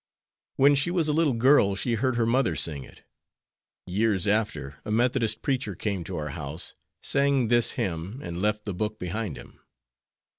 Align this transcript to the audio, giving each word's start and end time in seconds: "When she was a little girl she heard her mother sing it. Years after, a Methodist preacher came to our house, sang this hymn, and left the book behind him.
"When 0.55 0.73
she 0.73 0.89
was 0.89 1.07
a 1.07 1.13
little 1.13 1.33
girl 1.35 1.75
she 1.75 1.93
heard 1.93 2.15
her 2.15 2.25
mother 2.25 2.55
sing 2.55 2.83
it. 2.83 3.03
Years 3.85 4.25
after, 4.25 4.77
a 4.83 4.89
Methodist 4.89 5.43
preacher 5.43 5.75
came 5.75 6.03
to 6.05 6.17
our 6.17 6.29
house, 6.29 6.73
sang 7.03 7.49
this 7.49 7.73
hymn, 7.73 8.19
and 8.23 8.41
left 8.41 8.65
the 8.65 8.73
book 8.73 8.97
behind 8.97 9.37
him. 9.37 9.59